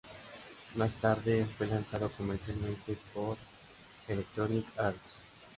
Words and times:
Más 0.77 0.95
tarde 0.95 1.45
fue 1.45 1.67
lanzado 1.67 2.09
comercialmente 2.11 2.97
por 3.13 3.37
Electronic 4.07 4.65
Arts. 4.75 5.17